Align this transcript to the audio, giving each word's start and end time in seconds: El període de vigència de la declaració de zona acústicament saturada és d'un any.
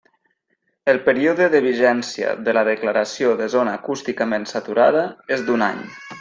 El 0.93 0.99
període 1.09 1.49
de 1.55 1.61
vigència 1.65 2.31
de 2.47 2.55
la 2.59 2.65
declaració 2.69 3.35
de 3.43 3.51
zona 3.57 3.77
acústicament 3.83 4.49
saturada 4.55 5.07
és 5.39 5.47
d'un 5.51 5.69
any. 5.71 5.87